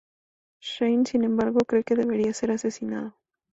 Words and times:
Shane, 0.61 1.05
sin 1.05 1.23
embargo, 1.25 1.59
cree 1.59 1.83
que 1.83 1.93
debería 1.93 2.33
ser 2.33 2.49
asesinado. 2.49 3.15